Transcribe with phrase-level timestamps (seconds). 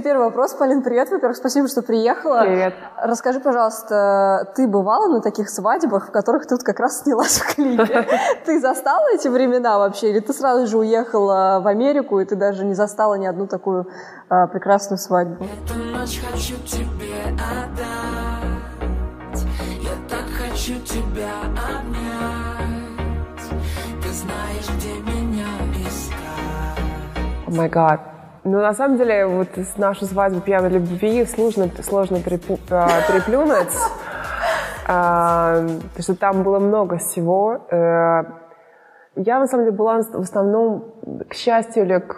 [0.00, 0.54] Тебе первый вопрос.
[0.54, 1.10] Полин, привет.
[1.10, 2.40] Во-первых, спасибо, что приехала.
[2.40, 2.72] Привет.
[2.96, 8.08] Расскажи, пожалуйста, ты бывала на таких свадьбах, в которых тут как раз снялась в клипе?
[8.46, 10.08] Ты застала эти времена вообще?
[10.08, 13.88] Или ты сразу же уехала в Америку, и ты даже не застала ни одну такую
[14.30, 15.44] а, прекрасную свадьбу?
[15.44, 17.90] Эту ночь хочу тебе отдать
[19.82, 21.30] Я так хочу тебя
[21.76, 22.62] обнять
[24.02, 25.48] Ты знаешь, где меня
[25.86, 26.16] искать
[27.46, 28.19] О май гад.
[28.44, 33.74] Ну, на самом деле, вот нашу свадьбу пьяной любви сложно, сложно перепу- а, переплюнуть,
[34.88, 35.56] а,
[35.90, 37.58] потому что там было много всего.
[37.70, 38.22] Э,
[39.16, 40.84] Я, на самом деле, была в основном,
[41.28, 42.14] к счастью или к,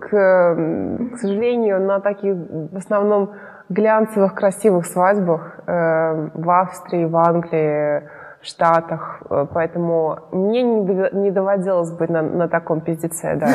[0.00, 2.34] к, к сожалению, на таких,
[2.72, 3.32] в основном,
[3.68, 8.08] глянцевых, красивых свадьбах э, в Австрии, в Англии,
[8.40, 9.22] в Штатах.
[9.28, 13.48] Э, Поэтому мне не доводилось быть на, на таком пиздеце, да.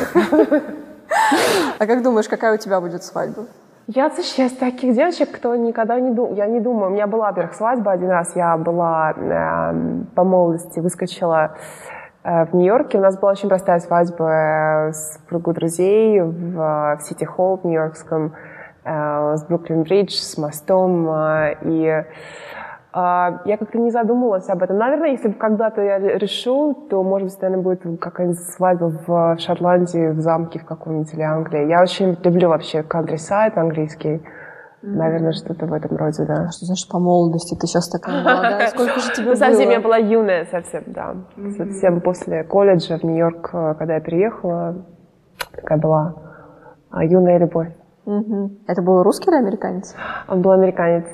[1.80, 3.45] А как думаешь, какая у тебя будет свадьба?
[3.88, 7.08] Я, слушай, я из таких девочек, кто никогда не думал, я не думаю, у меня
[7.08, 11.56] была, во-первых, свадьба один раз, я была эм, по молодости, выскочила
[12.23, 16.98] э, в Нью-Йорке, у нас была очень простая свадьба э, с кругу друзей в, э,
[16.98, 18.34] в Сити-Холл в Нью-Йоркском,
[18.86, 22.06] э, с Бруклин-Бридж, с мостом, э, и
[22.94, 24.78] Я как-то не задумывалась об этом.
[24.78, 30.09] Наверное, если бы когда-то я решу, то, может быть, наверное, будет какая-нибудь свадьба в Шотландии,
[30.09, 31.70] в замке в каком-нибудь или Англии.
[31.70, 34.22] Я очень люблю вообще countryside английский.
[34.81, 36.50] Наверное, что-то в этом роде, да.
[36.50, 37.56] Что значит по молодости?
[37.56, 38.67] Ты сейчас такая молодая.
[38.67, 39.73] Сколько же тебе Ну, совсем было?
[39.73, 41.16] я была юная, совсем, да.
[41.55, 44.83] Совсем после колледжа в Нью-Йорк, э, когда я переехала,
[45.55, 46.16] такая была
[46.89, 47.70] а, юная любовь.
[48.67, 49.95] Это был русский или американец?
[50.28, 51.05] Он был американец.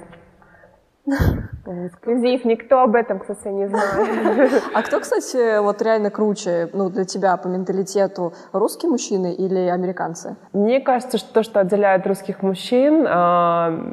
[1.66, 4.64] Эксклюзив, никто об этом, кстати, не знает.
[4.74, 10.36] А кто, кстати, вот реально круче, ну, для тебя по менталитету, русские мужчины или американцы?
[10.54, 13.04] Мне кажется, что то, что отделяет русских мужчин,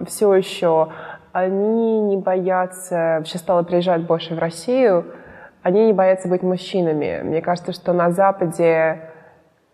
[0.06, 0.88] все еще
[1.32, 5.04] они не боятся, вообще стало приезжать больше в Россию,
[5.62, 7.22] они не боятся быть мужчинами.
[7.24, 9.10] Мне кажется, что на Западе,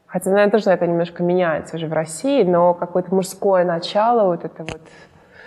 [0.06, 4.62] хотя, наверное, тоже это немножко меняется уже в России, но какое-то мужское начало, вот это
[4.62, 4.80] вот,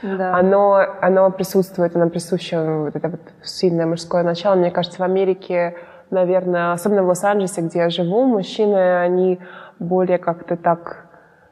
[0.03, 0.35] Да.
[0.35, 4.55] оно, оно присутствует, оно присуще, вот это вот сильное мужское начало.
[4.55, 5.75] Мне кажется, в Америке,
[6.11, 9.39] наверное, особенно в Лос-Анджелесе, где я живу, мужчины, они
[9.79, 11.05] более как-то так,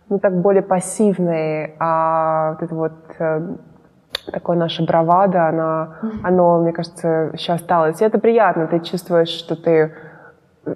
[0.09, 3.55] ну так более пассивные, а вот это вот э,
[4.31, 8.01] такое наша бравада, она, оно, мне кажется, еще осталось.
[8.01, 9.95] И это приятно, ты чувствуешь, что ты
[10.65, 10.75] э,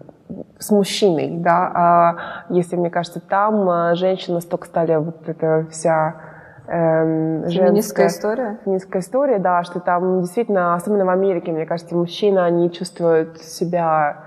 [0.59, 2.15] с мужчиной, да, а
[2.49, 6.34] если, мне кажется, там э, женщины настолько стали вот эта вся
[6.67, 8.57] эм, женская- история?
[8.65, 14.17] феминистская история, да, что там действительно, особенно в Америке, мне кажется, мужчины, они чувствуют себя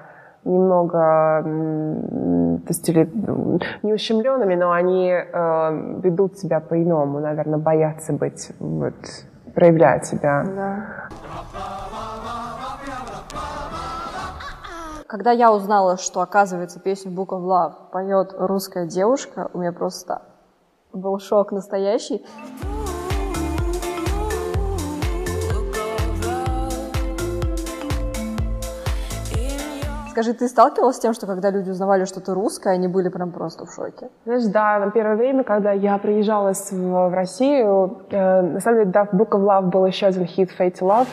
[0.44, 3.10] немного, то есть, или,
[3.82, 8.94] не ущемленными, но они э, ведут себя по-иному, наверное, боятся быть, вот,
[9.54, 10.44] проявлять себя.
[10.56, 11.08] Да.
[15.06, 20.20] Когда я узнала, что, оказывается, песню Book of Love поет русская девушка, у меня просто
[20.92, 22.24] был шок настоящий.
[30.18, 33.30] Скажи, ты сталкивалась с тем, что когда люди узнавали, что ты русская, они были прям
[33.30, 34.08] просто в шоке?
[34.24, 39.04] Знаешь, да, на первое время, когда я приезжала в, Россию, э, на самом деле, да,
[39.04, 41.06] Book of Love был еще один хит Fate to Love.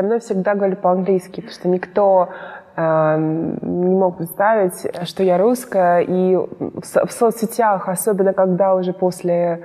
[0.00, 2.28] Со мной всегда говорили по-английски, потому что никто
[2.74, 6.00] э, не мог представить, что я русская.
[6.00, 9.64] И в, со- в соцсетях, особенно когда уже после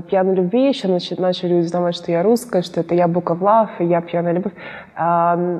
[0.00, 4.00] пьяной любви еще начали, начали узнавать, что я русская, что это я Love, и я
[4.00, 4.52] пьяная любовь.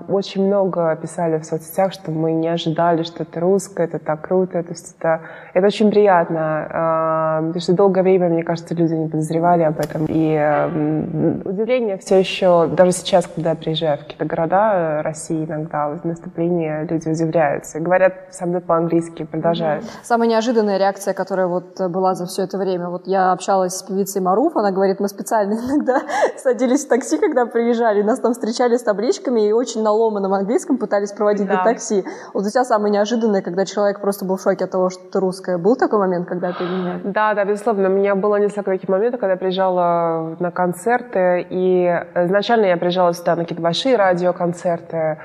[0.09, 4.63] Очень много писали в соцсетях, что мы не ожидали, что это русская, это так круто,
[4.63, 5.21] то есть это,
[5.55, 10.07] это очень приятно, потому что долгое время, мне кажется, люди не подозревали об этом.
[10.09, 15.89] И удивление все еще, даже сейчас, когда я приезжаю в какие-то города э, России иногда,
[15.89, 19.85] в наступлении люди удивляются, говорят со мной по-английски, продолжают.
[20.03, 22.89] Самая неожиданная реакция, которая вот э, была за все это время.
[22.89, 25.99] Вот я общалась с певицей Маруф, она говорит, мы специально иногда
[26.37, 30.79] садились в такси, когда приезжали, нас там встречали с табличками и очень на ломаном английском
[30.79, 31.59] пытались проводить Да.
[31.59, 32.05] до такси.
[32.33, 35.21] Вот у тебя самое неожиданное, когда человек просто был в шоке от того, что ты
[35.21, 35.59] русская.
[35.59, 37.13] Был такой момент, когда ты нет?
[37.13, 37.89] Да, да, безусловно.
[37.89, 41.85] У меня было несколько таких моментов, когда я приезжала на концерты, и
[42.15, 45.19] изначально я приезжала сюда на какие-то большие радиоконцерты,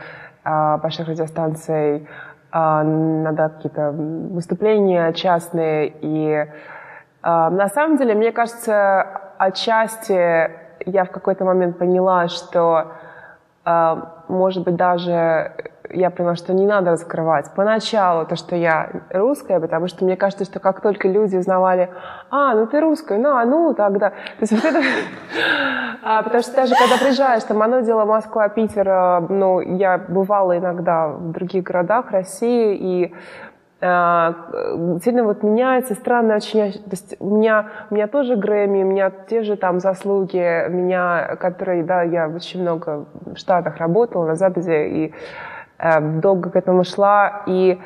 [0.43, 2.07] а, больших радиостанций,
[2.51, 6.47] а, на да, какие-то выступления частные, и
[7.23, 9.01] на самом деле, мне кажется,
[9.37, 10.51] отчасти
[10.85, 12.93] я в какой-то момент поняла, что,
[13.65, 13.95] э,
[14.27, 15.53] может быть, даже
[15.89, 20.45] я поняла, что не надо раскрывать поначалу то, что я русская, потому что мне кажется,
[20.45, 21.89] что как только люди узнавали,
[22.29, 24.09] а, ну ты русская, ну, а ну тогда.
[24.09, 24.81] То есть вот это...
[26.03, 30.57] а, потому что даже когда приезжаешь, там, оно дело Москва, Питер, э, ну, я бывала
[30.57, 33.17] иногда в других городах России, и а,
[33.79, 39.11] сильно вот меняется, странно очень, то есть у меня, у меня тоже Грэмми, у меня
[39.11, 44.87] те же там заслуги, меня, которые, да, я очень много в Штатах работала, на Западе,
[44.87, 45.13] и
[45.77, 47.79] э, долго к этому шла, и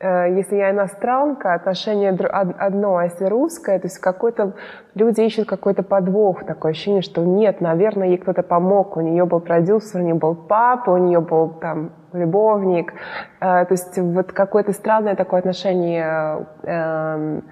[0.00, 4.54] э, если я иностранка, отношение одно, а если русское, то есть какой-то,
[4.94, 9.40] люди ищут какой-то подвох, такое ощущение, что нет, наверное, ей кто-то помог, у нее был
[9.40, 12.92] продюсер, у нее был папа, у нее был там любовник.
[13.40, 17.44] Э, то есть вот какое-то странное такое отношение эм,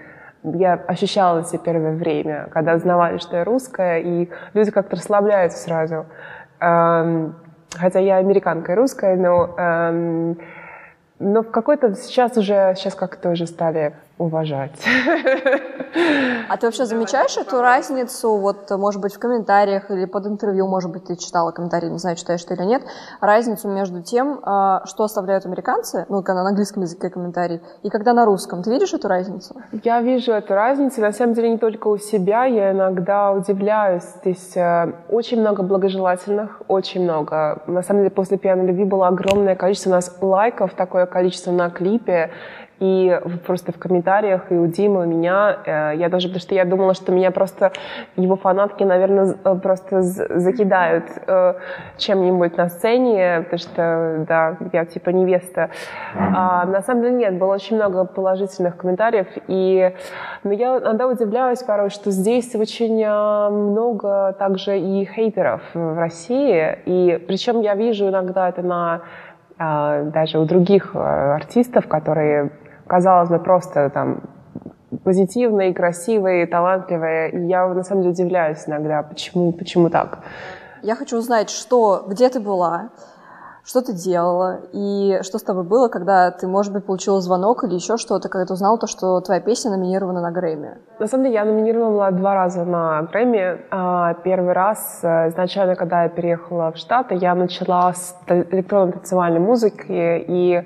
[0.44, 6.06] я ощущала все первое время, когда узнавали, что я русская, и люди как-то расслабляются сразу.
[6.60, 7.34] Эм,
[7.74, 10.38] хотя я американка и русская, но, эм,
[11.18, 14.72] но в какой-то сейчас уже, сейчас как-то уже стали уважать.
[16.48, 20.90] А ты вообще замечаешь эту разницу, вот, может быть, в комментариях или под интервью, может
[20.90, 22.82] быть, ты читала комментарии, не знаю, читаешь ты или нет,
[23.20, 28.12] разницу между тем, а, что оставляют американцы, ну, когда на английском языке комментарий, и когда
[28.12, 28.62] на русском.
[28.62, 29.54] Ты видишь эту разницу?
[29.84, 34.04] Я вижу эту разницу, на самом деле, не только у себя, я иногда удивляюсь.
[34.20, 37.62] Здесь э, очень много благожелательных, очень много.
[37.66, 41.70] На самом деле, после «Пьяной любви» было огромное количество у нас лайков, такое количество на
[41.70, 42.30] клипе,
[42.84, 46.54] и просто в комментариях и у Димы, и у меня, э, я даже, потому что
[46.54, 47.72] я думала, что меня просто
[48.16, 51.54] его фанатки, наверное, э, просто закидают э,
[51.96, 55.70] чем-нибудь на сцене, потому что, да, я типа невеста.
[56.14, 59.94] А, на самом деле нет, было очень много положительных комментариев, и
[60.42, 67.24] но я иногда удивляюсь порой, что здесь очень много также и хейтеров в России, и
[67.26, 69.02] причем я вижу иногда это на
[69.56, 72.50] даже у других артистов, которые
[72.86, 74.22] казалось бы, просто там
[75.02, 77.30] позитивные, красивые, талантливые.
[77.30, 80.20] И я на самом деле удивляюсь иногда, почему, почему так.
[80.82, 82.90] Я хочу узнать, что, где ты была,
[83.64, 87.74] что ты делала и что с тобой было, когда ты, может быть, получила звонок или
[87.74, 90.76] еще что-то, когда ты узнала то, что твоя песня номинирована на Грэмми?
[90.98, 93.62] На самом деле я номинирована была два раза на Грэмми.
[93.70, 99.40] А, первый раз, э, изначально, когда я переехала в Штаты, я начала с электронной танцевальной
[99.40, 100.62] музыки и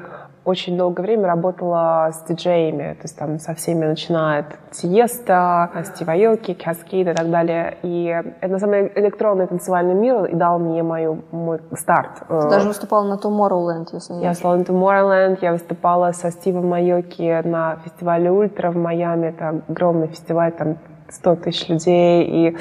[0.48, 6.12] очень долгое время работала с диджеями, то есть там со всеми начиная от Tiësto, Стива
[6.12, 7.76] Аоки, Kaskade и так далее.
[7.82, 8.06] И
[8.40, 12.22] это на самом деле электронный танцевальный мир и дал мне мою, мой старт.
[12.28, 16.68] Ты даже выступала на Tomorrowland, если не Я выступала на Tomorrowland, я выступала со Стивом
[16.68, 20.78] Аоки на фестивале Ультра в Майами, это огромный фестиваль, там
[21.10, 22.56] 100 тысяч людей, и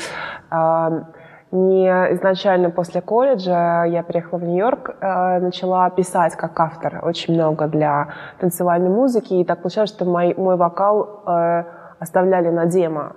[1.52, 7.68] не изначально после колледжа я приехала в Нью-Йорк, э, начала писать как автор очень много
[7.68, 8.10] для
[8.40, 11.64] танцевальной музыки, и так получалось, что мой, мой вокал э,
[12.00, 13.14] оставляли на демо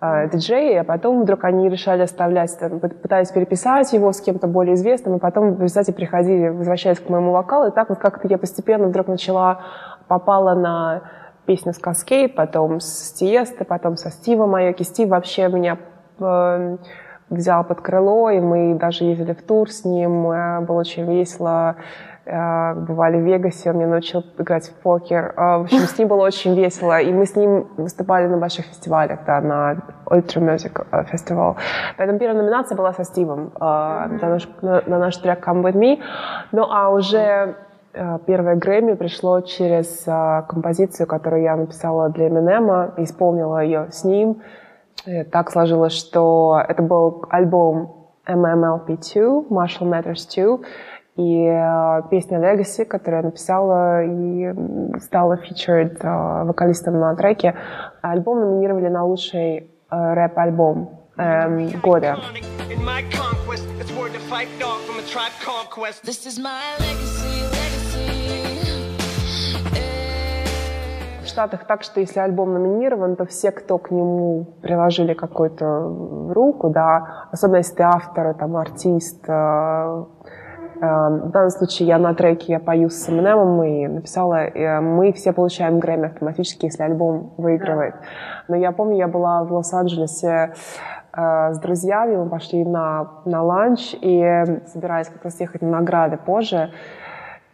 [0.00, 4.74] э, диджеи, а потом вдруг они решали оставлять, там, пытались переписать его с кем-то более
[4.74, 8.38] известным, и потом в результате приходили, возвращаясь к моему вокалу, и так вот как-то я
[8.38, 9.62] постепенно вдруг начала,
[10.06, 11.02] попала на
[11.44, 14.82] песню с Каскейд, потом с Тиеста, потом со Стива Майоки.
[14.82, 15.78] Стив вообще меня
[16.20, 16.76] э,
[17.30, 21.76] взял под крыло, и мы даже ездили в тур с ним, э, было очень весело,
[22.26, 25.34] э, бывали в Вегасе, он мне научил играть в покер.
[25.36, 28.66] Э, в общем, с ним было очень весело, и мы с ним выступали на больших
[28.66, 29.76] фестивалях, да, на
[30.06, 31.56] Ultra Music Festival.
[31.96, 35.98] Поэтому первая номинация была со Стивом на наш, на, на наш трек Come With Me.
[36.52, 37.56] Ну, а уже
[38.26, 40.04] первое Грэмми пришло через
[40.48, 44.42] композицию, которую я написала для Эминема, исполнила ее с ним,
[45.06, 50.66] и так сложилось, что это был альбом MMLP2, Marshall Matters 2,
[51.16, 54.52] и э, песня Legacy, которую я написала и
[55.00, 57.54] стала featured э, вокалистом на треке.
[58.02, 62.18] Альбом номинировали на лучший э, рэп-альбом эм, года.
[66.02, 67.43] This is my legacy.
[71.34, 77.26] Штатах так, что если альбом номинирован, то все, кто к нему приложили какую-то руку, да,
[77.32, 80.04] особенно если ты автор, там, артист, э, э,
[80.80, 85.32] в данном случае я на треке я пою с Эминемом и написала, э, мы все
[85.32, 87.96] получаем Грэмми автоматически, если альбом выигрывает.
[88.46, 90.54] Но я помню, я была в Лос-Анджелесе
[91.16, 96.70] с друзьями, мы пошли на, на ланч и собирались как раз ехать на награды позже.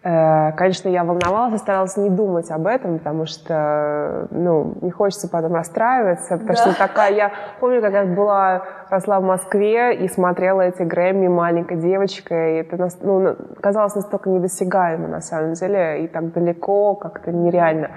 [0.02, 5.28] Э, конечно, я волновалась и старалась не думать об этом, потому что, ну, не хочется
[5.28, 6.54] потом расстраиваться, потому да.
[6.54, 11.76] что такая, я помню, как я была, росла в Москве и смотрела эти Грэмми маленькой
[11.76, 17.90] девочкой, и это, ну, казалось настолько недосягаемо, на самом деле, и так далеко, как-то нереально.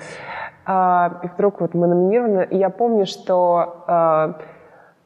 [0.66, 4.40] А, и вдруг вот мы номинированы, и я помню, что а,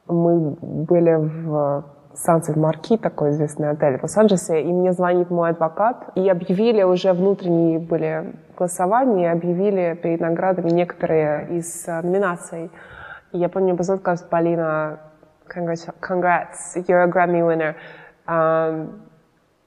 [0.07, 1.83] мы были в
[2.17, 7.13] Sunset Marquis, такой известный отель в Лос-Анджелесе, и мне звонит мой адвокат, и объявили уже
[7.13, 12.71] внутренние были голосования, объявили перед наградами некоторые из э, номинаций.
[13.31, 14.99] И я помню, позвонила сказать, Полина,
[15.47, 17.75] congrats, congrats, you're a Grammy winner.
[18.27, 19.01] Um,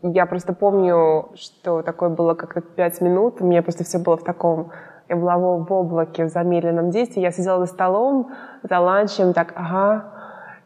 [0.02, 4.24] я просто помню, что такое было как-то пять минут, у меня просто все было в
[4.24, 4.72] таком
[5.08, 7.20] я была в облаке, в замедленном действии.
[7.20, 8.30] Я сидела за столом,
[8.62, 10.04] за ланчем, так, ага.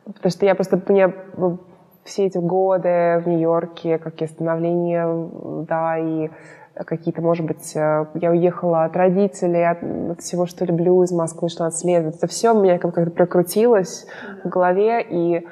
[0.05, 1.15] Потому что я просто, мне
[2.05, 5.07] все эти годы в Нью-Йорке, какие становления,
[5.69, 6.31] да, и
[6.75, 11.49] какие-то, может быть, э, я уехала от родителей, от, от всего, что люблю, из Москвы
[11.49, 12.15] 16 лет.
[12.17, 14.07] Это все у меня как-то прокрутилось
[14.43, 15.47] в голове, и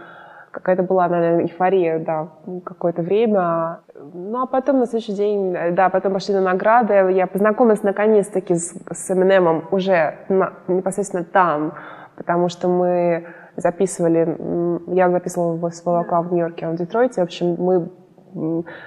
[0.50, 2.28] какая-то была, наверное, эйфория, да,
[2.64, 3.80] какое-то время.
[3.94, 6.94] Ну, а потом на следующий день, да, потом пошли на награды.
[7.12, 11.74] Я познакомилась наконец-таки с, с Эминемом уже на, непосредственно там,
[12.16, 14.36] потому что мы записывали,
[14.94, 17.20] я записывала свой вокал в Нью-Йорке, а в Детройте.
[17.20, 17.90] В общем, мы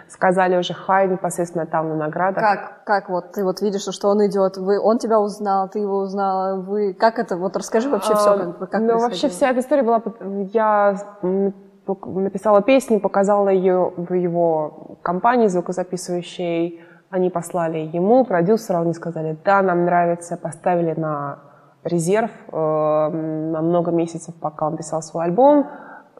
[0.07, 2.41] сказали уже хай непосредственно там на наградах.
[2.41, 5.97] Как, как вот ты вот видишь, что он идет, вы, он тебя узнал, ты его
[5.99, 9.59] узнала, вы, как это, вот расскажи вообще а, все, как, как Ну, вообще вся эта
[9.59, 10.01] история была,
[10.53, 10.95] я
[11.85, 16.81] написала песню, показала ее в его компании звукозаписывающей,
[17.11, 21.39] они послали ему, продюсеру, они сказали, да, нам нравится, поставили на
[21.85, 25.67] резерв э, на много месяцев, пока он писал свой альбом.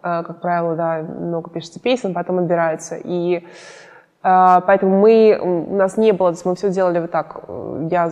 [0.04, 2.96] Э, как правило, да, много пишется песен, потом отбирается.
[3.04, 3.44] И
[4.24, 7.42] э, поэтому мы, у нас не было, то есть мы все делали вот так.
[7.90, 8.12] Я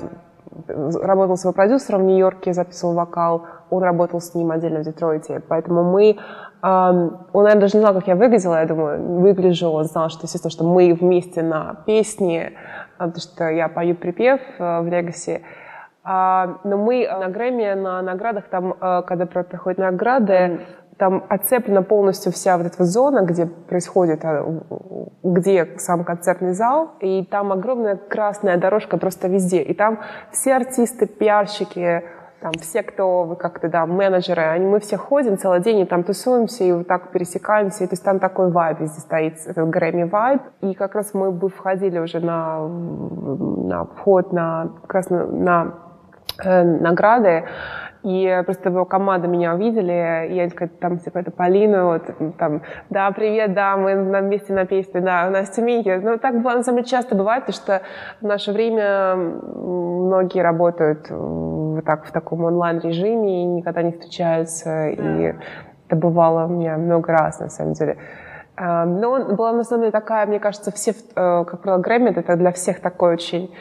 [0.68, 5.42] работал с его продюсером в Нью-Йорке, записывал вокал, он работал с ним отдельно в Детройте.
[5.48, 6.18] Поэтому мы...
[6.62, 9.70] он, наверное, даже не знал, как я выглядела, я думаю, выгляжу.
[9.70, 12.54] Он знал, что, естественно, что мы вместе на песне,
[13.00, 15.42] потому что я пою припев в Легаси.
[16.04, 20.60] А, но мы на Грэмми, на наградах, там, э, когда проходят награды,
[20.98, 24.44] там оцеплена полностью вся вот эта зона, где происходит, э,
[25.24, 29.62] где сам концертный зал, и там огромная красная дорожка просто везде.
[29.62, 30.00] И там
[30.32, 32.04] все артисты, пиарщики,
[32.42, 36.04] там все, кто вы как-то, да, менеджеры, они, мы все ходим целый день и там
[36.04, 40.04] тусуемся, и вот так пересекаемся, и то есть там такой вайб везде стоит, этот Грэмми
[40.04, 40.42] вайб.
[40.60, 45.74] И как раз мы бы входили уже на, на вход, на, как раз на, на
[45.74, 45.83] Э,
[46.44, 47.46] награды,
[48.04, 52.04] и просто его команда меня увидели, и я такая, там, типа, это Полина, вот,
[52.38, 56.02] там, да, привет, да, мы на вместе на песне, да, у нас Тюмени.
[56.04, 57.82] Ну, так, на самом деле, часто бывает, потому что
[58.20, 65.36] в наше время многие работают вот так, в таком онлайн-режиме и никогда не встречаются, и
[65.88, 67.98] это бывало у меня много раз, на самом деле.
[68.58, 72.36] Э, но была, на самом деле, такая, мне кажется, все, э, как правило, Грэмми, это
[72.36, 73.56] для всех такой очень,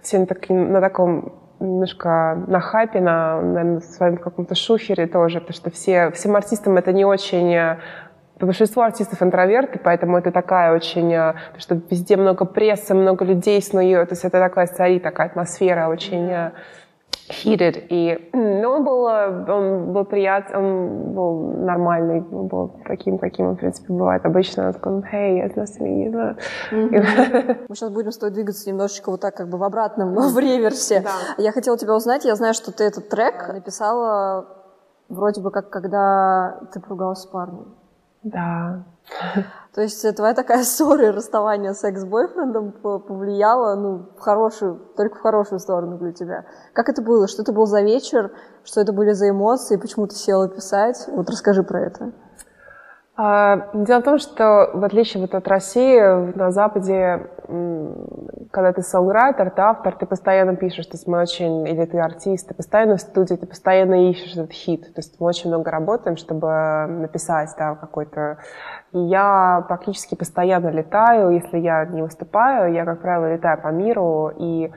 [0.00, 5.54] все на, таки, на таком немножко на хайпе, на, на своем каком-то шухере тоже, потому
[5.54, 7.78] что все, всем артистам это не очень э,
[8.40, 14.08] Большинство артистов интроверты, поэтому это такая очень, э, что везде много прессы, много людей снует,
[14.08, 16.52] то есть это такая царит, такая атмосфера очень э,
[17.30, 17.86] heated.
[17.88, 23.56] И, ну, он был, он был приятный, он был нормальный, он был таким, каким он,
[23.56, 24.68] в принципе, бывает обычно.
[24.68, 26.36] Он такой, hey, it's nice to meet you.
[26.72, 27.66] Mm-hmm.
[27.68, 31.00] Мы сейчас будем с тобой двигаться немножечко вот так, как бы в обратном, в реверсе.
[31.00, 31.10] Да.
[31.38, 34.46] Я хотела тебя узнать, я знаю, что ты этот трек написала
[35.08, 37.74] вроде бы как когда ты поругалась с парнем.
[38.22, 38.84] Да.
[39.74, 45.20] То есть твоя такая ссора и расставание с экс-бойфрендом повлияло, ну, в хорошую, только в
[45.20, 46.44] хорошую сторону для тебя.
[46.72, 47.28] Как это было?
[47.28, 48.32] Что это был за вечер?
[48.64, 49.76] Что это были за эмоции?
[49.76, 51.06] Почему ты села писать?
[51.08, 52.12] Вот расскажи про это.
[53.22, 56.00] А, дело в том, что в отличие вот от России,
[56.38, 57.28] на Западе,
[58.50, 62.48] когда ты сонграйтер, ты автор, ты постоянно пишешь, то есть мы очень, или ты артист,
[62.48, 66.16] ты постоянно в студии, ты постоянно ищешь этот хит, то есть мы очень много работаем,
[66.16, 68.38] чтобы написать да, какой-то...
[68.92, 74.72] Я практически постоянно летаю, если я не выступаю, я, как правило, летаю по миру, и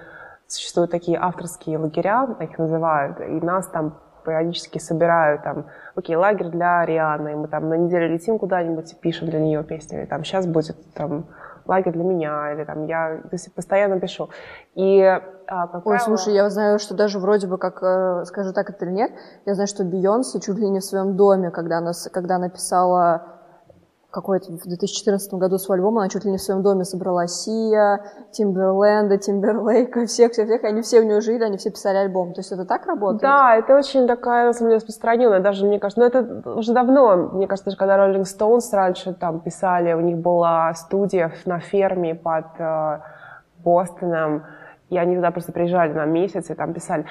[0.47, 3.93] существуют такие авторские лагеря, их называют, и нас там
[4.25, 9.29] периодически собираю там, окей, лагерь для Арианы, мы там на неделю летим куда-нибудь и пишем
[9.29, 11.25] для нее песни, или там сейчас будет там
[11.65, 14.29] лагерь для меня, или там я то есть, постоянно пишу.
[14.75, 16.17] И, а, как Ой, правило...
[16.17, 19.11] слушай, я знаю, что даже вроде бы, как, э, скажу так это или нет,
[19.45, 23.32] я знаю, что Бейонсе чуть ли не в своем доме, когда она, когда написала
[24.13, 28.05] какой-то в 2014 году свой альбом, она чуть ли не в своем доме собрала Сия,
[28.31, 32.33] Тимберленда, Тимберлейка, всех-всех-всех, они все у нее жили, они все писали альбом.
[32.33, 33.23] То есть это так работает?
[33.23, 37.31] Да, это очень такая, на самом деле, распространенная, даже, мне кажется, ну это уже давно,
[37.33, 42.13] мне кажется, даже когда Rolling Stones раньше там писали, у них была студия на ферме
[42.13, 42.99] под э,
[43.63, 44.43] Бостоном,
[44.91, 47.05] и они туда просто приезжали на месяц и там писали.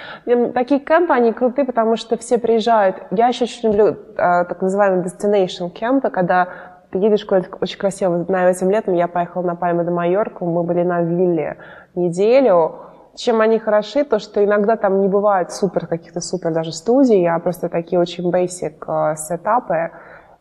[0.54, 3.02] Такие кемпы, они крутые, потому что все приезжают.
[3.10, 8.24] Я еще очень люблю э, так называемые destination кемпы, когда едешь куда-то очень красиво.
[8.28, 11.58] На этим летом я поехала на Пальму де Майорку, мы были на вилле
[11.94, 12.76] неделю.
[13.14, 17.38] Чем они хороши, то что иногда там не бывает супер каких-то супер даже студий, а
[17.40, 19.90] просто такие очень basic э, сетапы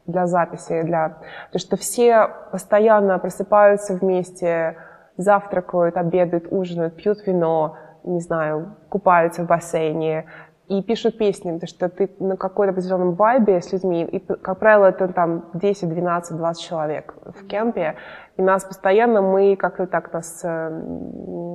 [0.05, 1.17] для записи, для...
[1.51, 4.77] То, что все постоянно просыпаются вместе,
[5.17, 10.25] завтракают, обедают, ужинают, пьют вино, не знаю, купаются в бассейне
[10.67, 14.85] и пишут песни, потому что ты на какой-то определенном вайбе с людьми, и, как правило,
[14.85, 17.95] это там 10, 12, 20 человек в кемпе,
[18.37, 20.47] и нас постоянно, мы как-то так нас э,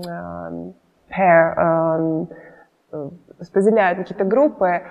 [0.07, 0.73] э,
[1.11, 2.27] pair,
[2.93, 4.83] э, распределяют какие-то группы,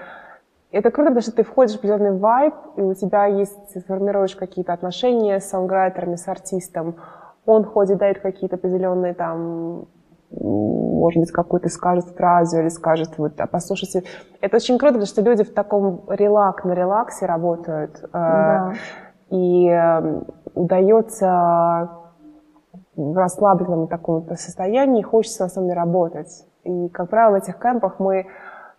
[0.71, 4.73] это круто, потому что ты входишь в определенный вайб, и у тебя есть, формируешь какие-то
[4.73, 6.95] отношения с саунграйтерами, с артистом,
[7.45, 9.87] он ходит, дает какие-то определенные там
[10.39, 14.03] может быть, какую-то скажет фразу или скажет, вот, а послушайте.
[14.41, 17.99] Это очень круто, потому что люди в таком релак, на релаксе работают.
[18.03, 18.73] Э, да.
[19.29, 20.21] И э,
[20.53, 21.89] удается
[22.95, 26.45] в расслабленном таком состоянии, хочется на самом деле работать.
[26.63, 28.27] И, как правило, в этих кемпах мы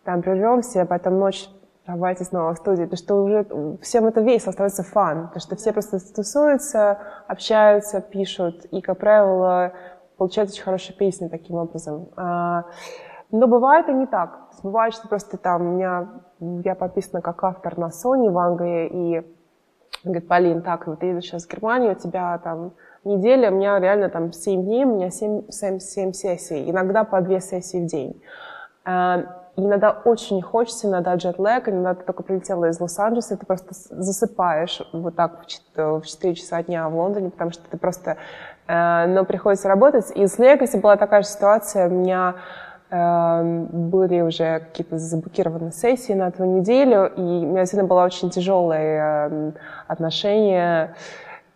[0.05, 1.49] там прервемся, потом ночь
[1.87, 5.73] давайте снова в студии, потому что уже всем это весело, становится фан, потому что все
[5.73, 6.99] просто тусуются,
[7.29, 9.73] общаются, пишут, и, как правило,
[10.17, 12.09] получаются очень хорошие песни таким образом.
[12.17, 12.65] А,
[13.31, 14.39] но бывает и не так.
[14.63, 16.09] Бывает, что просто там у меня,
[16.65, 19.37] я подписана как автор на Sony в Англии, и
[20.05, 22.73] говорит, Полин, так, вот ты едешь сейчас в Германию, у тебя там
[23.05, 27.21] неделя, у меня реально там 7 дней, у меня 7, 7, 7 сессий, иногда по
[27.21, 28.23] 2 сессии в день.
[28.85, 29.25] А,
[29.57, 35.17] иногда очень хочется, иногда джетлэг, иногда ты только прилетела из Лос-Анджелеса, ты просто засыпаешь вот
[35.17, 38.17] так в 4 часа дня в Лондоне, потому что ты просто...
[38.67, 40.11] Э, но приходится работать.
[40.15, 41.89] И с Легаси была такая же ситуация.
[41.89, 42.35] У меня
[42.91, 48.31] э, были уже какие-то заблокированные сессии на эту неделю, и у меня действительно было очень
[48.31, 49.53] тяжелое э,
[49.87, 50.95] отношение.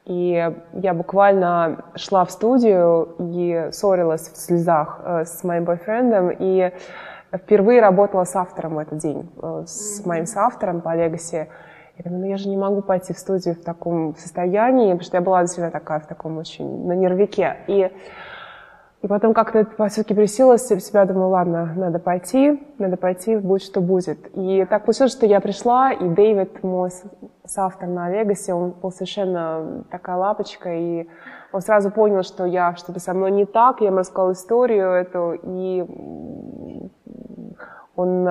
[0.06, 6.72] И я буквально шла в студию и ссорилась в слезах э, с моим бойфрендом, и
[7.32, 9.30] впервые работала с автором в этот день,
[9.64, 11.46] с моим соавтором по Legacy.
[12.02, 15.16] Я думаю, ну я же не могу пойти в студию в таком состоянии, потому что
[15.18, 17.58] я была действительно такая в таком очень на нервике.
[17.66, 17.90] И,
[19.02, 23.82] и потом как-то все-таки присилась в себя, думаю, ладно, надо пойти, надо пойти, будет что
[23.82, 24.34] будет.
[24.34, 26.88] И так получилось, что я пришла, и Дэвид, мой
[27.44, 31.06] соавтор на Вегасе, он был совершенно такая лапочка, и
[31.52, 35.32] он сразу понял, что я что-то со мной не так, я ему рассказала историю эту,
[35.42, 35.84] и
[37.94, 38.26] он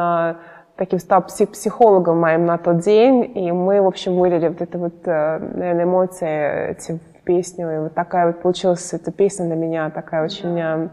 [0.79, 4.93] таким стал психологом моим на тот день, и мы, в общем, вылили вот это вот,
[5.05, 9.89] э, наверное, эмоции эти в песню, и вот такая вот получилась эта песня для меня,
[9.89, 10.89] такая очень э,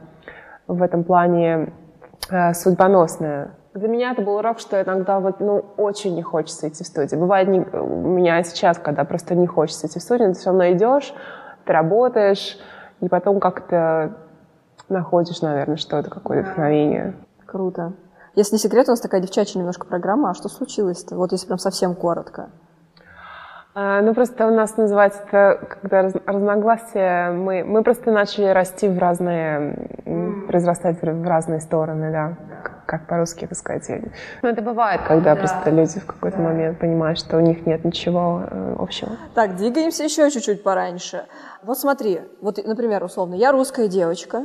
[0.66, 1.72] в этом плане
[2.28, 3.52] э, судьбоносная.
[3.74, 7.20] Для меня это был урок, что иногда вот, ну, очень не хочется идти в студию.
[7.20, 10.72] Бывает не, у меня сейчас, когда просто не хочется идти в студию, ты все равно
[10.72, 11.14] идешь,
[11.64, 12.58] ты работаешь,
[13.00, 14.16] и потом как-то
[14.88, 17.14] находишь, наверное, что-то, какое-то вдохновение.
[17.46, 17.92] Круто.
[18.36, 20.30] Если не секрет, у нас такая девчачья немножко программа.
[20.30, 21.16] А что случилось-то?
[21.16, 22.50] Вот если прям совсем коротко.
[23.74, 28.88] А, ну, просто у нас называется это, когда раз, разногласия, мы, мы просто начали расти
[28.88, 30.46] в разные, mm.
[30.48, 32.36] произрастать в разные стороны, да.
[32.62, 33.86] Как, как по-русски это сказать?
[34.42, 35.40] Ну, это бывает, когда да.
[35.40, 36.42] просто люди в какой-то да.
[36.42, 39.12] момент понимают, что у них нет ничего э, общего.
[39.34, 41.24] Так, двигаемся еще чуть-чуть пораньше.
[41.62, 44.44] Вот смотри, вот, например, условно, я русская девочка,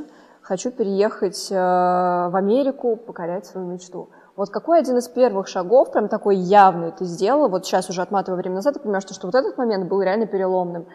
[0.51, 4.09] хочу переехать э, в Америку, покорять свою мечту.
[4.35, 8.37] Вот какой один из первых шагов, прям такой явный, ты сделала, вот сейчас уже отматывая
[8.37, 10.87] время назад, ты понимаешь, что, что вот этот момент был реально переломным.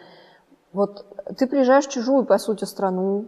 [0.73, 1.07] Вот
[1.39, 3.25] ты приезжаешь в чужую, по сути, страну,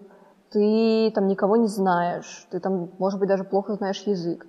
[0.52, 4.46] ты там никого не знаешь, ты там, может быть, даже плохо знаешь язык.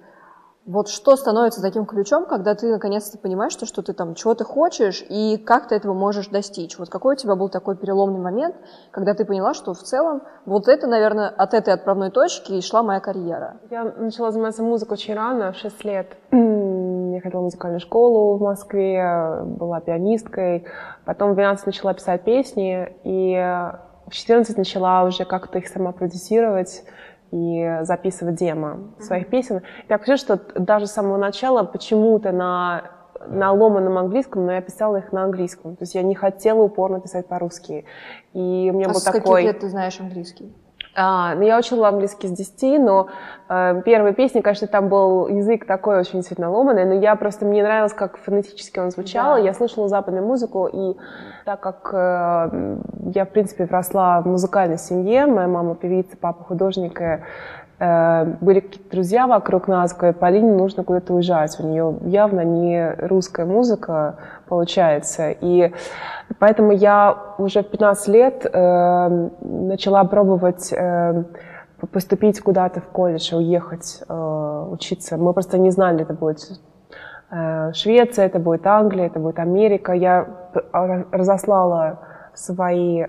[0.66, 4.44] Вот что становится таким ключом, когда ты наконец-то понимаешь, что, что ты там, чего ты
[4.44, 6.78] хочешь и как ты этого можешь достичь?
[6.78, 8.54] Вот какой у тебя был такой переломный момент,
[8.90, 12.82] когда ты поняла, что в целом вот это, наверное, от этой отправной точки и шла
[12.82, 13.56] моя карьера?
[13.70, 16.16] Я начала заниматься музыкой очень рано, в 6 лет.
[16.30, 20.66] Я ходила в музыкальную школу в Москве, была пианисткой.
[21.06, 23.34] Потом в 12 начала писать песни, и
[24.06, 26.82] в 14 начала уже как-то их сама продюсировать
[27.30, 29.62] и записывать демо своих песен.
[29.88, 32.90] Я хочу, что даже с самого начала почему-то на
[33.26, 35.76] на ломаном английском, но я писала их на английском.
[35.76, 37.84] То есть я не хотела упорно писать по-русски.
[38.32, 39.20] И у меня а был с такой...
[39.20, 40.54] каких лет ты знаешь английский?
[41.02, 43.08] А, ну, я учила английский с 10, но
[43.48, 47.62] э, первые песни, конечно, там был язык такой очень сильно ломанный, но я просто, мне
[47.62, 49.38] нравилось, как фонетически он звучал, да.
[49.38, 50.96] я слышала западную музыку, и
[51.46, 52.76] так как э,
[53.14, 57.20] я, в принципе, росла в музыкальной семье, моя мама певица, папа художник, и
[57.80, 63.46] были какие-то друзья вокруг нас, говорят, Полине нужно куда-то уезжать, у нее явно не русская
[63.46, 64.16] музыка
[64.48, 65.30] получается.
[65.30, 65.72] И
[66.38, 71.24] поэтому я уже в 15 лет э, начала пробовать э,
[71.90, 75.16] поступить куда-то в колледж, уехать э, учиться.
[75.16, 76.60] Мы просто не знали, это будет
[77.30, 79.92] э, Швеция, это будет Англия, это будет Америка.
[79.92, 80.26] Я
[81.12, 82.00] разослала
[82.34, 83.06] свои э,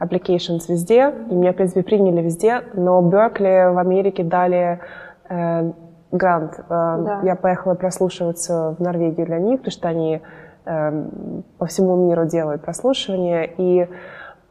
[0.00, 4.80] applications везде, и меня, в принципе, приняли везде, но Беркли в Америке дали
[5.28, 5.72] э,
[6.12, 6.58] грант.
[6.58, 7.20] Э, да.
[7.24, 10.22] Я поехала прослушиваться в Норвегию для них, потому что они
[10.64, 11.04] э,
[11.58, 13.88] по всему миру делают прослушивание, и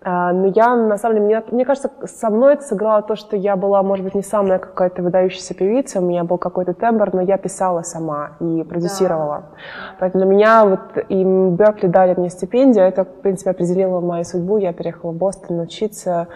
[0.06, 3.56] но я, на самом деле, мне, мне кажется, со мной это сыграло то, что я
[3.56, 7.38] была, может быть, не самая какая-то выдающаяся певица, у меня был какой-то тембр, но я
[7.38, 9.38] писала сама и продюсировала.
[9.38, 9.58] Да.
[10.00, 14.58] Поэтому для меня вот и Беркли дали мне стипендию, это, в принципе, определило мою судьбу.
[14.58, 16.28] Я переехала в Бостон учиться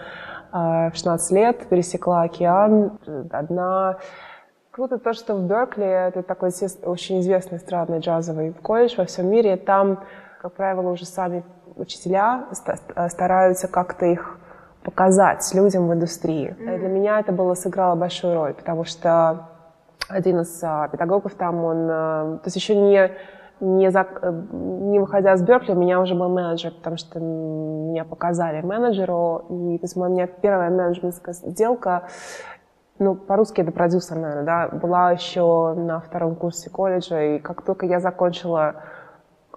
[0.52, 2.98] э, в 16 лет, пересекла океан,
[3.30, 3.98] одна
[4.78, 6.50] Круто то, что в Беркли, это такой
[6.84, 10.04] очень известный эстрадный джазовый колледж во всем мире, там,
[10.40, 11.42] как правило, уже сами
[11.78, 12.46] учителя
[13.08, 14.38] стараются как-то их
[14.82, 16.56] показать людям в индустрии.
[16.58, 16.78] Mm-hmm.
[16.78, 19.48] Для меня это было сыграло большую роль, потому что
[20.08, 23.10] один из а, педагогов там, он, а, то есть еще не
[23.60, 24.06] не, за,
[24.52, 29.78] не выходя с Беркли, у меня уже был менеджер, потому что меня показали менеджеру, и
[29.78, 32.04] то есть у меня первая менеджментская сделка,
[33.00, 37.84] ну, по-русски это продюсер, наверное, да, была еще на втором курсе колледжа, и как только
[37.84, 38.97] я закончила Э,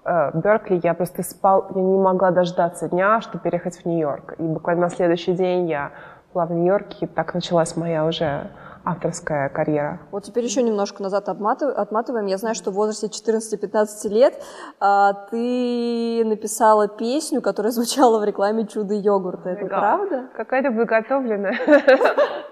[0.04, 4.36] Беркли я просто спал, я не могла дождаться дня, чтобы переехать в Нью-Йорк.
[4.40, 5.92] И буквально на следующий день я
[6.34, 8.50] была в Нью-Йорке, и так началась моя уже
[8.84, 10.00] авторская карьера.
[10.12, 12.26] Вот теперь еще немножко назад отматываем.
[12.26, 14.42] Я знаю, что в возрасте 14-15 лет
[14.80, 19.50] а, ты написала песню, которая звучала в рекламе чудо йогурта.
[19.50, 19.80] Это да.
[19.80, 20.24] правда?
[20.36, 21.56] Какая-то подготовленная.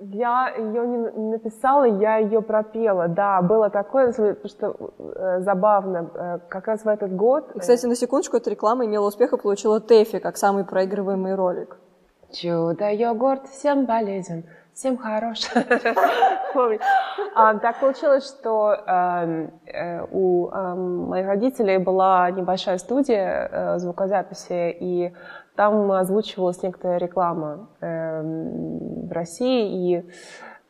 [0.00, 3.08] Я ее не написала, я ее пропела.
[3.08, 6.10] Да, было такое, что э, забавно.
[6.14, 7.52] Э, как раз в этот год...
[7.54, 11.78] И, кстати, на секундочку, эта реклама имела успех и получила Тэфи как самый проигрываемый ролик.
[12.32, 15.42] Чудо-йогурт всем полезен, всем хорош.
[17.34, 24.76] а, так получилось, что э, э, у э, моих родителей была небольшая студия э, звукозаписи,
[24.80, 25.12] и
[25.56, 30.10] там озвучивалась некоторая реклама э, в России, и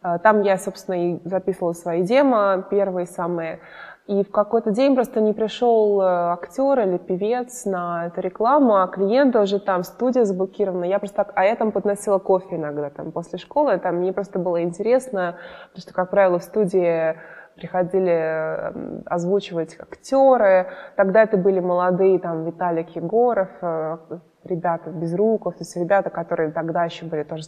[0.03, 3.61] э, там я, собственно, и записывала свои демо, первые самые.
[4.07, 8.87] И в какой-то день просто не пришел э, актер или певец на эту рекламу, а
[8.87, 10.85] клиенты уже там, студия заблокирована.
[10.85, 14.39] Я просто так, а я там подносила кофе иногда там после школы, там мне просто
[14.39, 17.17] было интересно, потому что, как правило, в студии
[17.57, 20.67] приходили эм, озвучивать актеры.
[20.97, 23.99] Тогда это были молодые, там, Виталик Егоров, э,
[24.45, 27.45] ребята без руков, то есть ребята, которые тогда еще были тоже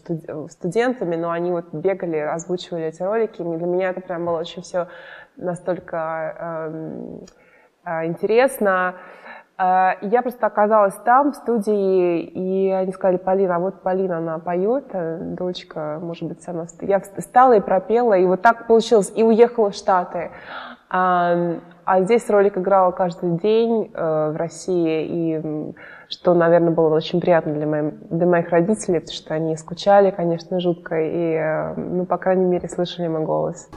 [0.49, 4.63] студентами, но они вот бегали, озвучивали эти ролики, и для меня это прям было очень
[4.63, 4.89] все
[5.37, 7.19] настолько э,
[7.85, 8.95] э, интересно.
[9.59, 14.39] Э, я просто оказалась там, в студии, и они сказали, Полина, а вот Полина, она
[14.39, 16.67] поет, э, дочка, может быть, она...
[16.81, 20.31] Я встала и пропела, и вот так получилось, и уехала в Штаты.
[20.89, 21.61] А,
[22.01, 25.75] здесь ролик играла каждый день э, в России, и
[26.09, 30.61] что, наверное, было очень приятно для, моим, для моих родителей, потому что они скучали, конечно,
[30.61, 33.69] жутко, и, э, ну, по крайней мере, слышали мой голос.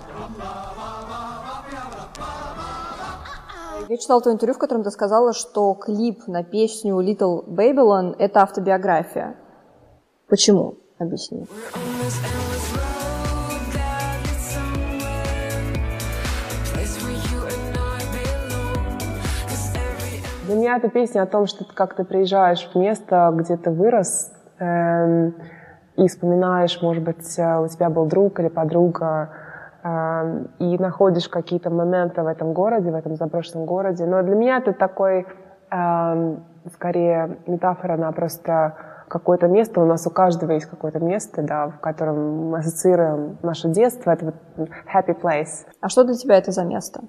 [3.89, 8.41] Я читала твое интервью, в котором ты сказала, что клип на песню Little Babylon— это
[8.43, 9.35] автобиография.
[10.27, 10.75] Почему?
[10.99, 11.47] Объясни.
[20.49, 23.69] Для меня эта песня о том, что ты как ты приезжаешь в место, где ты
[23.69, 25.29] вырос, э,
[25.95, 29.29] и вспоминаешь, может быть, э, у тебя был друг или подруга,
[29.83, 34.07] э, и находишь какие-то моменты в этом городе, в этом заброшенном городе.
[34.07, 35.27] Но для меня это такой,
[35.69, 36.35] э,
[36.73, 38.73] скорее, метафора на просто
[39.07, 43.69] какое-то место, у нас у каждого есть какое-то место, да, в котором мы ассоциируем наше
[43.69, 45.67] детство, это вот happy place.
[45.79, 47.01] А что для тебя это за место?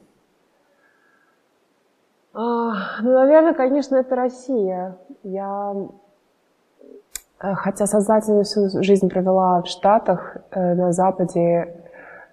[2.43, 4.97] Ну, наверное, конечно, это Россия.
[5.23, 5.75] Я,
[7.41, 11.81] э, хотя сознательно всю жизнь провела в Штатах, э, на Западе,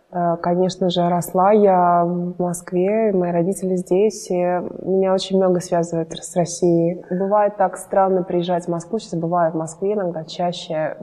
[0.10, 6.14] Э, конечно же, росла я в Москве, мои родители здесь, и меня очень много связывает
[6.14, 7.04] с Россией.
[7.10, 10.98] Бывает так странно приезжать в Москву, сейчас бываю в Москве иногда, чаще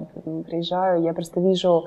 [0.46, 1.84] приезжаю, я просто вижу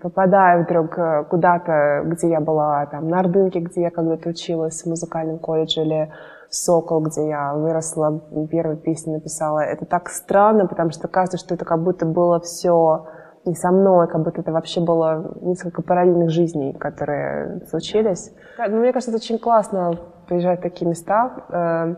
[0.00, 4.86] попадаю вдруг э, куда-то, где я была, там, на Ордынке, где я когда-то училась в
[4.86, 6.12] музыкальном колледже, или
[6.50, 9.60] «Сокол», где я выросла, первую песню написала.
[9.60, 13.06] Это так странно, потому что кажется, что это как будто было все
[13.44, 18.32] не со мной, как будто это вообще было несколько параллельных жизней, которые случились.
[18.58, 21.94] Но мне кажется, это очень классно приезжать в такие места, э,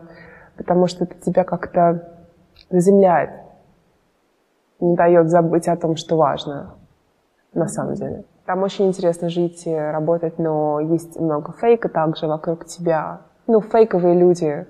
[0.57, 2.07] потому что это тебя как-то
[2.69, 3.31] заземляет,
[4.79, 6.75] не дает забыть о том, что важно
[7.53, 8.23] на самом деле.
[8.45, 13.21] Там очень интересно жить и работать, но есть много фейка также вокруг тебя.
[13.47, 14.67] Ну, фейковые люди,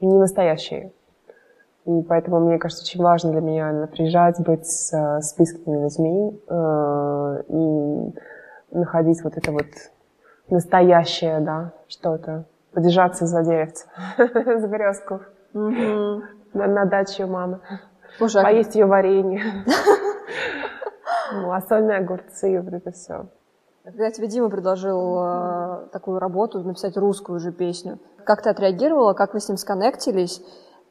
[0.00, 0.92] не настоящие.
[1.86, 7.42] И поэтому, мне кажется, очень важно для меня приезжать, быть с, с близкими людьми э,
[7.48, 9.66] и находить вот это вот
[10.48, 12.44] настоящее, да, что-то.
[12.72, 13.86] Подержаться за деревце,
[14.18, 15.20] за березку.
[15.52, 17.60] На, даче у мамы.
[18.18, 19.42] Поесть ее варенье.
[21.32, 23.26] Малосольные огурцы, вот это все.
[23.84, 29.32] Когда тебе Дима предложил э, такую работу, написать русскую же песню, как ты отреагировала, как
[29.32, 30.42] вы с ним сконнектились?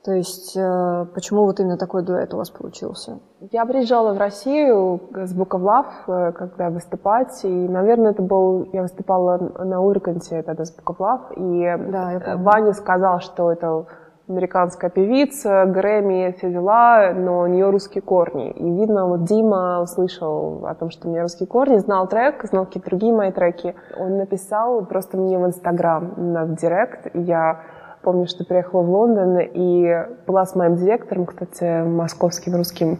[0.03, 3.19] То есть э, почему вот именно такой дуэт у вас получился?
[3.51, 8.69] Я приезжала в Россию с Book of Love, э, когда выступать, и, наверное, это был...
[8.71, 13.85] Я выступала на Урганте тогда с Love, и да, я Ваня сказал, что это
[14.29, 18.51] американская певица, Грэмми, все дела, но у нее русские корни.
[18.51, 22.65] И видно, вот Дима услышал о том, что у меня русские корни, знал трек, знал
[22.65, 23.75] какие-то другие мои треки.
[23.97, 27.61] Он написал просто мне в Инстаграм, в Директ, я
[28.01, 32.99] Помню, что приехала в Лондон и была с моим директором, кстати, московским русским.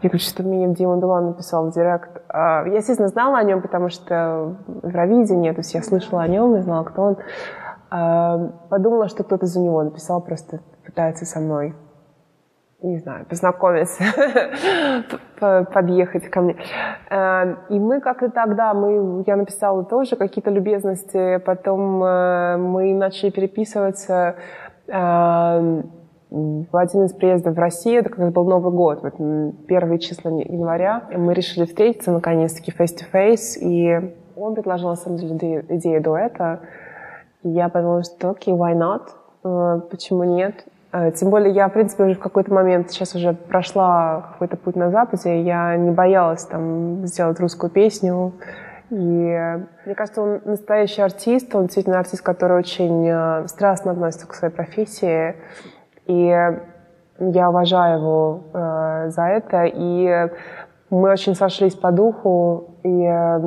[0.00, 2.22] Я говорю, что мне Дима Билан написал в директ.
[2.28, 6.28] А, я, естественно, знала о нем, потому что в Равидении, то есть я слышала о
[6.28, 7.16] нем и знала, кто он.
[8.70, 11.74] Подумала, что кто-то за него написал, просто пытается со мной
[12.82, 14.02] не знаю, познакомиться,
[15.72, 16.56] подъехать ко мне.
[17.68, 24.34] И мы как-то тогда, мы, я написала тоже какие-то любезности, потом э, мы начали переписываться
[24.88, 29.14] в один из приездов в Россию, это как раз был Новый год, вот
[29.66, 36.02] первые числа января, мы решили встретиться наконец-таки face-to-face, и он предложил, на самом деле, идею
[36.02, 36.60] дуэта,
[37.42, 39.08] я подумала, что окей, why not,
[39.44, 43.32] э, почему нет, Э, тем более я, в принципе, уже в какой-то момент сейчас уже
[43.32, 48.34] прошла какой-то путь на Западе, я не боялась там сделать русскую песню.
[48.90, 48.94] И
[49.86, 54.52] мне кажется, он настоящий артист, он действительно артист, который очень э, страстно относится к своей
[54.52, 55.34] профессии.
[56.06, 56.26] И
[57.18, 59.64] я уважаю его э, за это.
[59.64, 60.30] И
[60.90, 63.38] мы очень сошлись по духу и э,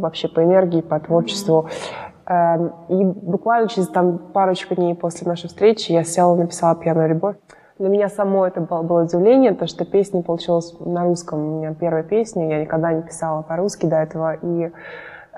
[0.00, 1.68] вообще по энергии, по творчеству.
[1.68, 7.08] Эм, и буквально через там парочку дней после нашей встречи я села и написала «Пьяную
[7.08, 7.36] любовь».
[7.78, 11.38] Для меня само это было, было удивление, то, что песня получилась на русском.
[11.38, 14.34] У меня первая песня, я никогда не писала по-русски до этого.
[14.34, 14.70] И э,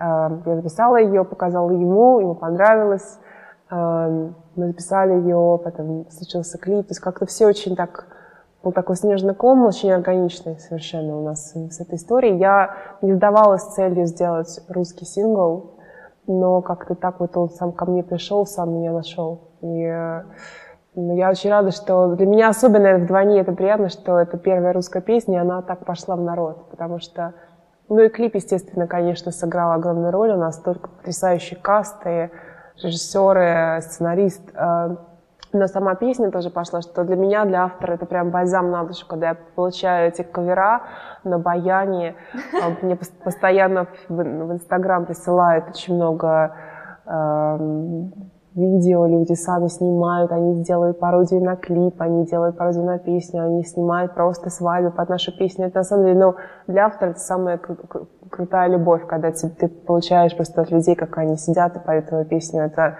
[0.00, 3.18] я записала ее, показала ему, ему понравилось.
[3.70, 6.86] Э, мы записали ее, потом случился клип.
[6.86, 8.06] То есть как-то все очень так
[8.62, 12.38] был такой снежный ком, очень органичный совершенно у нас с этой историей.
[12.38, 15.74] Я не задавалась целью сделать русский сингл,
[16.30, 19.50] но как-то так вот он сам ко мне пришел, сам меня нашел.
[19.60, 19.86] И
[20.94, 25.02] ну, я очень рада, что для меня особенно вдвойне это приятно, что это первая русская
[25.02, 27.34] песня, она так пошла в народ, потому что
[27.88, 30.30] ну и клип, естественно, конечно, сыграл огромную роль.
[30.30, 32.30] У нас только потрясающие касты,
[32.80, 34.42] режиссеры, сценарист.
[35.52, 39.06] Но сама песня тоже пошла, что для меня, для автора, это прям бальзам на душу,
[39.08, 40.82] когда я получаю эти кавера
[41.24, 42.14] на баяне.
[42.62, 46.54] А, мне постоянно в Инстаграм присылают очень много
[48.54, 53.64] видео, люди сами снимают, они делают пародию на клип, они делают пародию на песню, они
[53.64, 55.66] снимают просто свадьбу под нашу песню.
[55.66, 56.34] Это на самом деле, ну,
[56.66, 61.16] для автора это самая кру- крутая любовь, когда ты, ты получаешь просто от людей, как
[61.18, 62.62] они сидят и поют твою песню.
[62.62, 62.96] Это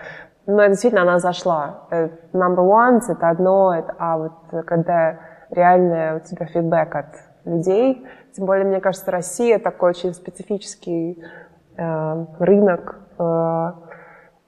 [0.50, 1.86] но действительно она зашла.
[1.90, 5.18] Э, number one— это одно, а вот когда
[5.50, 7.06] реально у тебя фидбэк от
[7.44, 11.22] людей, тем более, мне кажется, Россия такой очень специфический
[11.76, 13.00] э, рынок.
[13.18, 13.72] Э,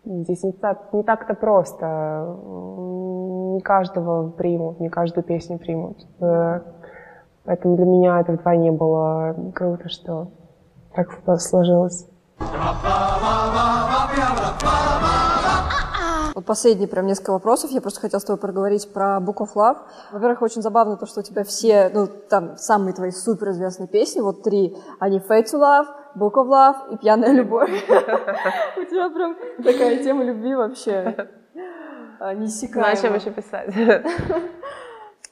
[0.04, 2.36] здесь не, так, не так-то просто.
[3.54, 5.98] Не каждого примут, не каждую песню примут.
[6.20, 6.60] Э,
[7.44, 10.28] поэтому для меня это вдвойне было круто, что
[10.94, 11.08] так
[11.40, 12.08] сложилось.
[16.34, 17.70] Вот последние прям несколько вопросов.
[17.70, 19.78] Я просто хотела с тобой проговорить про Book of Love.
[20.12, 24.42] Во-первых, очень забавно то, что у тебя все, ну, там, самые твои суперизвестные песни, вот
[24.42, 27.70] три, они Fade to Love, Book of Love и Пьяная любовь.
[28.76, 31.28] У тебя прям такая тема любви вообще
[32.18, 32.96] а, неиссякаемая.
[32.96, 33.74] Знаю, чем еще писать.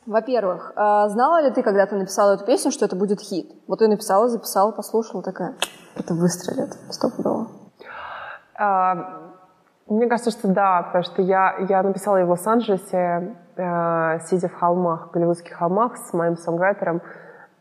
[0.06, 3.52] Во-первых, а, знала ли ты, когда ты написала эту песню, что это будет хит?
[3.66, 5.54] Вот ты написала, записала, послушала, такая,
[5.94, 7.48] это выстрелит, стопудово.
[8.58, 9.19] А,
[9.90, 14.54] Мне кажется, что да, потому что я, я написала ее в Лос-Анджелесе, э, сидя в
[14.54, 17.02] холмах, голливудских холмах с моим сонграйтером.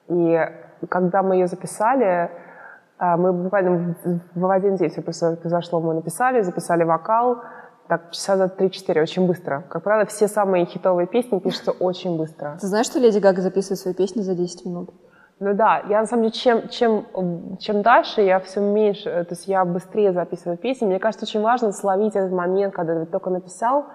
[0.09, 0.39] И
[0.89, 2.29] когда мы ее записали,
[2.99, 5.81] э, мы буквально в, в один день все произошло.
[5.81, 7.41] Мы написали, записали вокал,
[7.87, 9.63] так, часа за 3-4, очень быстро.
[9.67, 12.59] Как правило, все самые хитовые песни пишутся очень быстро.
[12.61, 14.91] Ты знаешь, что Леди Гага записывает свои песни за 10 минут?
[15.39, 19.47] Ну да, я на самом деле, чем, чем, чем дальше, я все меньше, то есть
[19.47, 20.85] я быстрее записываю песни.
[20.85, 23.85] Мне кажется, очень важно словить этот момент, когда ты только написал,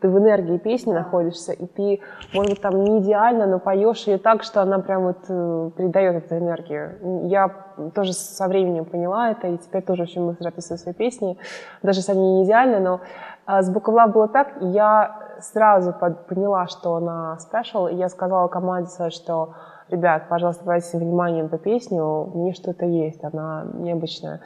[0.00, 2.00] ты в энергии песни находишься, и ты,
[2.32, 6.24] может быть, там не идеально, но поешь ее так, что она прям вот э, передает
[6.24, 7.26] эту энергию.
[7.28, 7.50] Я
[7.94, 11.38] тоже со временем поняла это, и теперь тоже очень быстро записываю свои песни,
[11.82, 13.00] даже если они не идеальны, но
[13.46, 18.90] а, с Love было так, я сразу поняла, что она спешл, и я сказала команде
[19.10, 19.54] что
[19.88, 24.40] ребят, пожалуйста, обратите внимание на эту песню, мне что-то есть, она необычная.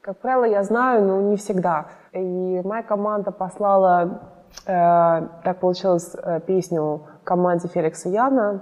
[0.00, 1.86] Как правило, я знаю, но не всегда.
[2.12, 4.20] И моя команда послала,
[4.66, 8.60] э, так получилось, э, песню команде Феликса Яна,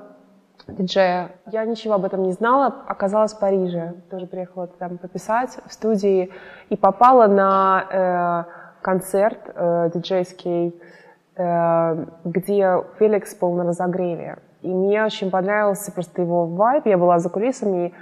[0.68, 1.32] диджея.
[1.50, 6.30] Я ничего об этом не знала, оказалась в Париже, тоже приехала там пописать в студии
[6.68, 10.80] и попала на э, концерт э, диджейский,
[11.36, 14.38] э, где Феликс был на разогреве.
[14.62, 16.86] И мне очень понравился просто его вайб.
[16.86, 17.94] Я была за кулисами, и,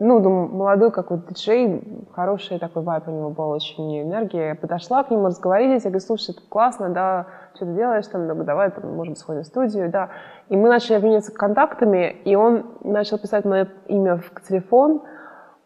[0.00, 4.48] ну, думаю, молодой какой-то диджей, хороший такой вайб у него был, очень энергия.
[4.48, 8.26] Я подошла к нему, разговорились, я говорю, слушай, это классно, да, что ты делаешь там,
[8.26, 10.10] да, давай, там, быть, сходим в студию, да.
[10.48, 15.02] И мы начали обмениваться контактами, и он начал писать мое имя в телефон.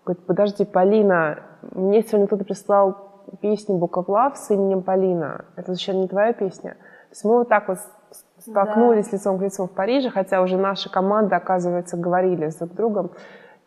[0.04, 1.38] Говорит, подожди, Полина,
[1.72, 2.96] мне сегодня кто-то прислал
[3.40, 5.46] песню Book of Love с именем Полина.
[5.56, 6.72] Это вообще не твоя песня.
[6.72, 7.78] То есть мы вот так вот
[8.50, 9.16] столкнулись да.
[9.16, 13.11] лицом к лицу в Париже, хотя уже наши команды, оказывается, говорили с друг другом.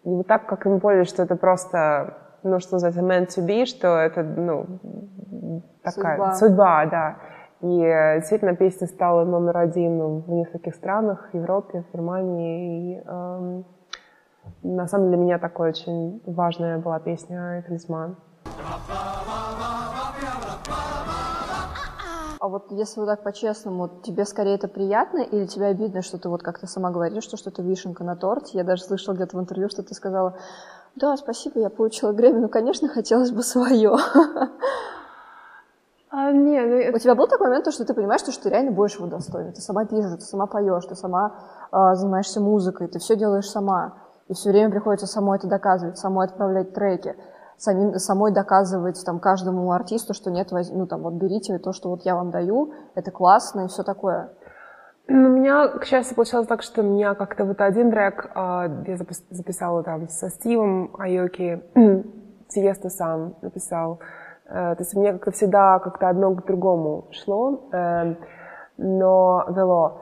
[0.04, 3.66] И вот так, как мы поняли, что это просто, ну, что называется, meant to be,
[3.66, 4.66] что это, ну,
[5.84, 7.16] такая судьба, судьба да.
[7.62, 12.96] И э, действительно песня стала номер один в нескольких странах, в Европе, в Германии.
[12.96, 13.66] И, эм,
[14.64, 18.16] на самом деле для меня такой очень важная была песня «Талисман».
[22.42, 26.28] А вот если вот так по-честному, тебе скорее это приятно или тебе обидно, что ты
[26.28, 28.58] вот как-то сама говоришь, что что-то вишенка на торте?
[28.58, 30.36] Я даже слышала где-то в интервью, что ты сказала,
[30.96, 33.96] да, спасибо, я получила Грэмми, ну, конечно, хотелось бы свое.
[36.10, 36.98] А, не, ну, это...
[36.98, 39.52] У тебя был такой момент, что ты понимаешь, что ты реально больше его достойна.
[39.52, 41.36] Ты сама пишешь, ты сама поешь, ты сама
[41.72, 43.94] э, занимаешься музыкой, ты все делаешь сама.
[44.28, 47.16] И все время приходится самой это доказывать, самой отправлять треки
[47.62, 52.04] самим, самой доказывать там каждому артисту, что нет, ну там вот берите то, что вот
[52.06, 54.30] я вам даю, это классно и все такое.
[55.08, 58.84] Ну, у меня, к счастью, получалось так, что у меня как-то вот один трек э,
[58.88, 58.98] я
[59.30, 61.62] записала там со Стивом Айоки,
[62.50, 64.00] Тиеста сам написал.
[64.46, 68.16] Э, то есть мне как-то всегда как-то одно к другому шло, э,
[68.78, 70.02] но вело.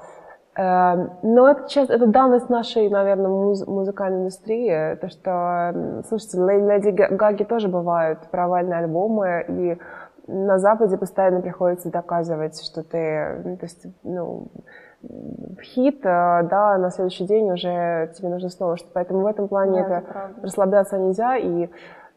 [0.55, 4.95] Эм, но это, сейчас, это данность нашей, наверное, муз, музыкальной индустрии.
[4.95, 9.77] То, что, слушайте, Леди Гаги тоже бывают провальные альбомы, и
[10.27, 14.47] на Западе постоянно приходится доказывать, что ты, ну, то есть, ну,
[15.62, 19.81] хит, э, да, на следующий день уже тебе нужно снова что Поэтому в этом плане
[19.81, 21.38] да, это, это расслабляться нельзя.
[21.38, 21.69] И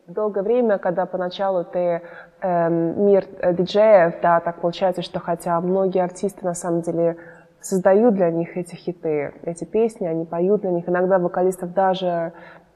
[0.06, 2.02] долгое время, когда поначалу ты
[2.40, 7.16] э, мир диджеев, да, так получается, что хотя многие артисты на самом деле
[7.62, 10.88] создают для них эти хиты, эти песни, они поют для них.
[10.88, 12.32] Иногда вокалистов даже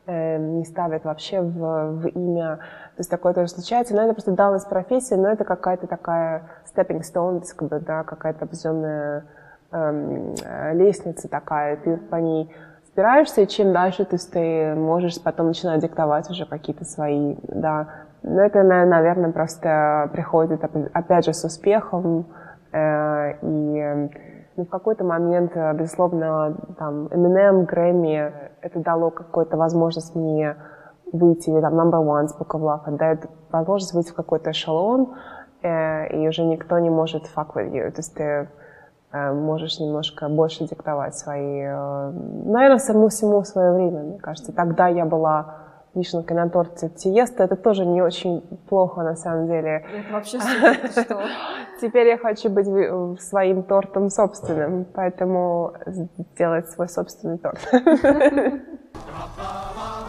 [0.07, 2.59] э, не ставят вообще в, в имя.
[2.97, 3.95] То есть такое тоже случается.
[3.95, 6.45] Но это просто данность профессии, но это какая-то такая
[6.75, 9.25] stepping stone, как бы, да, какая-то определенная
[9.73, 11.77] эм, э, лестница такая.
[11.77, 12.51] Ты по ней
[12.87, 17.89] спираешься, и чем дальше ты, ты можешь потом начинать диктовать уже какие-то свои, да.
[18.23, 20.61] Но это, наверное, просто приходит,
[20.95, 22.27] опять же, с успехом.
[22.73, 24.11] Э, и
[24.57, 28.33] но ну, в какой-то момент, э, безусловно, там, Eminem, Грэмми,
[28.63, 30.57] это дало какую-то возможность мне
[31.13, 35.15] выйти, или там Number One Book of Love, дает возможность выйти в какой-то эшелон,
[35.63, 37.91] э, и уже никто не может fuck with you.
[37.91, 38.49] То есть ты
[39.13, 41.61] э, можешь немножко больше диктовать свои...
[41.63, 42.11] Э,
[42.47, 44.55] наверное, самому всему свое время, мне кажется.
[44.55, 45.66] Тогда я была
[45.97, 49.85] вишенка на торте Тиеста, это тоже не очень плохо на самом деле.
[49.93, 51.23] Это вообще что?
[51.81, 52.67] Теперь я хочу быть
[53.21, 57.61] своим тортом собственным, поэтому сделать свой собственный торт.